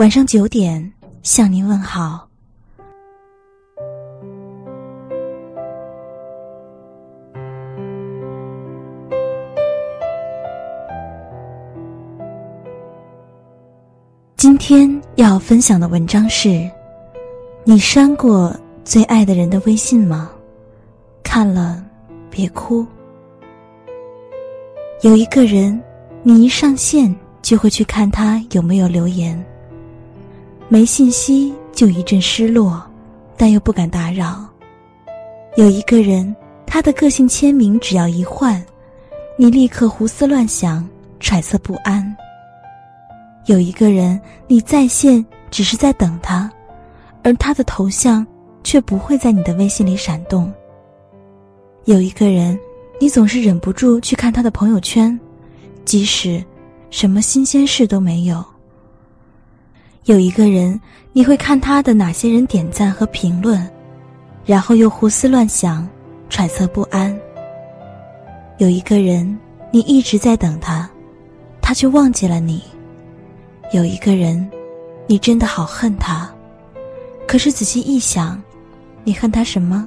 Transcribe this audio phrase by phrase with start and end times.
[0.00, 0.90] 晚上九点
[1.22, 2.26] 向您问好。
[14.38, 16.66] 今天要分享的文章是：
[17.62, 20.30] 你删过最爱的人的微信吗？
[21.22, 21.84] 看了
[22.30, 22.86] 别哭。
[25.02, 25.78] 有一个人，
[26.22, 29.38] 你一上线就会去看他有没有留言，
[30.72, 32.80] 没信息就一阵失落，
[33.36, 34.46] 但又不敢打扰。
[35.56, 36.32] 有一个人，
[36.64, 38.64] 他的个性签名只要一换，
[39.36, 42.16] 你立刻胡思乱想，揣测不安。
[43.46, 46.48] 有一个人，你在线只是在等他，
[47.24, 48.24] 而他的头像
[48.62, 50.52] 却不会在你的微信里闪动。
[51.84, 52.56] 有一个人，
[53.00, 55.18] 你总是忍不住去看他的朋友圈，
[55.84, 56.40] 即使
[56.90, 58.44] 什么新鲜事都没有。
[60.04, 60.80] 有一个人，
[61.12, 63.68] 你会看他的哪些人点赞和评论，
[64.46, 65.86] 然后又胡思乱想，
[66.30, 67.14] 揣测不安。
[68.56, 69.38] 有一个人，
[69.70, 70.88] 你一直在等他，
[71.60, 72.62] 他却忘记了你。
[73.74, 74.50] 有一个人，
[75.06, 76.28] 你真的好恨他，
[77.28, 78.42] 可是仔细一想，
[79.04, 79.86] 你恨他什么？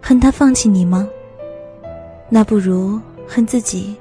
[0.00, 1.06] 恨他放弃你吗？
[2.28, 3.96] 那不如恨自己。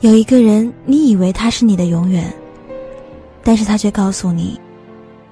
[0.00, 2.30] 有一个人，你以为他是你的永远，
[3.42, 4.60] 但是他却告诉你，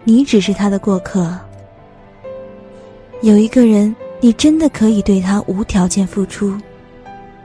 [0.04, 1.38] 你只是他的过客。
[3.22, 6.56] 有一个人，你真的可以对他无条件付出，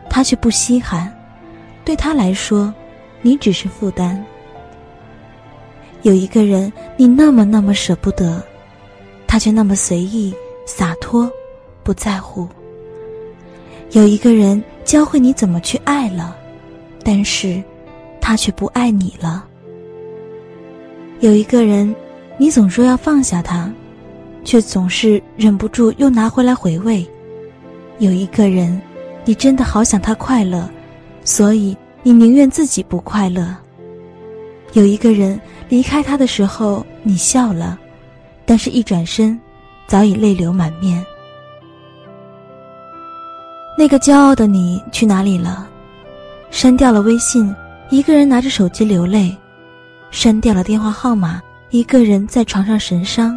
[0.10, 1.14] 他却不稀罕，
[1.84, 2.74] 对他来说。
[3.26, 4.22] 你只是负担。
[6.02, 8.44] 有一个人，你那么那么舍不得，
[9.26, 11.32] 他却那么随意洒脱，
[11.84, 12.46] 不在乎。
[13.92, 16.36] 有一个人教会你怎么去爱了，
[17.02, 17.64] 但是，
[18.20, 19.48] 他却不爱你了。
[21.24, 21.96] 有一个人，
[22.38, 23.72] 你总说要放下他，
[24.44, 27.08] 却总是忍不住又拿回来回味。
[28.00, 28.82] 有一个人，
[29.24, 30.70] 你真的好想他快乐，
[31.24, 31.78] 所以。
[32.06, 33.56] 你宁愿自己不快乐。
[34.74, 35.40] 有一个人
[35.70, 37.80] 离开他的时候，你笑了，
[38.46, 39.40] 但是一转身，
[39.88, 41.02] 早已泪流满面。
[43.78, 45.66] 那个骄傲的你去哪里了？
[46.52, 47.56] 删掉了微信，
[47.90, 49.34] 一个人拿着手机流泪；
[50.14, 51.42] 删掉了电话号码，
[51.72, 53.36] 一个人在床上神伤。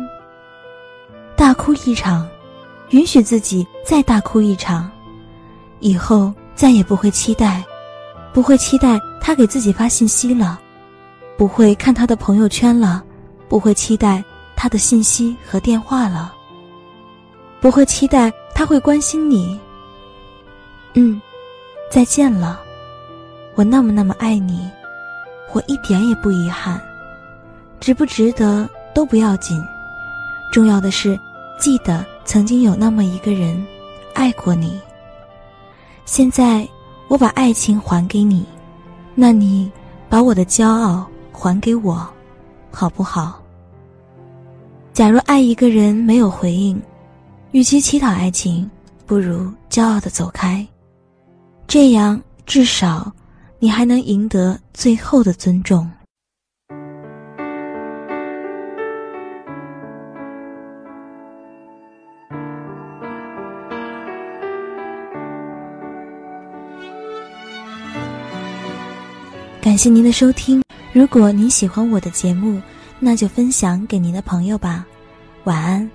[1.35, 2.29] 大哭一场，
[2.91, 4.91] 允许自己再大哭一场，
[5.81, 7.65] 以后再也不会期待。
[8.31, 10.61] 不会期待他给自己发信息了，
[11.39, 13.03] 不会看他的朋友圈了，
[13.49, 14.23] 不会期待
[14.55, 16.35] 他的信息和电话了，
[17.59, 19.59] 不会期待他会关心你。
[20.93, 21.19] 嗯，
[21.91, 22.61] 再见了，
[23.55, 24.71] 我那么那么爱你，
[25.53, 26.81] 我一点也不遗憾，
[27.81, 29.63] 值不值得都不要紧，
[30.53, 31.19] 重要的是
[31.59, 33.67] 记得曾经有那么一个人
[34.15, 34.81] 爱过你。
[36.05, 36.67] 现在。
[37.09, 38.45] 我把爱情还给你，
[39.15, 39.71] 那你
[40.09, 42.05] 把我的骄傲还给我，
[42.73, 43.41] 好不好？
[44.93, 46.83] 假如爱一个人没有回应，
[47.53, 48.69] 与其乞讨爱情，
[49.07, 50.67] 不如骄傲的走开，
[51.69, 53.13] 这样至少
[53.59, 55.91] 你还能赢得最后的尊重。
[69.63, 70.63] 感谢您的收听。
[70.93, 72.63] 如果您喜欢我的节目，
[73.01, 74.87] 那就分享给您的朋友吧。
[75.45, 75.91] 晚安。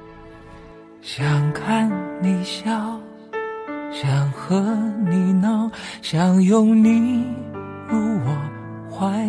[1.02, 1.90] 想看
[2.22, 3.00] 你笑，
[3.92, 4.60] 想和
[5.10, 5.72] 你闹，
[6.02, 7.26] 想拥你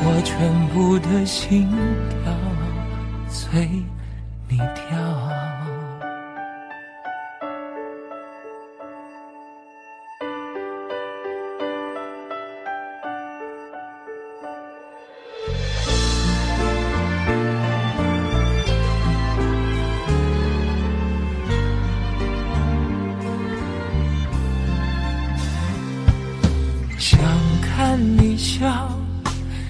[0.00, 1.68] 我全部的心
[2.24, 2.32] 跳
[3.28, 3.68] 随
[4.48, 5.38] 你跳。
[26.98, 27.20] 想
[27.62, 28.90] 看你笑，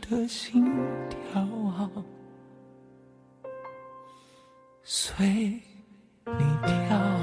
[0.00, 0.64] 的心
[1.08, 1.90] 跳啊，
[4.82, 5.26] 随
[6.26, 7.19] 你跳。